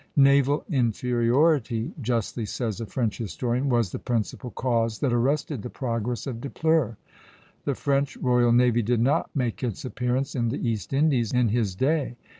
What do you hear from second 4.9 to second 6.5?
that arrested the progress of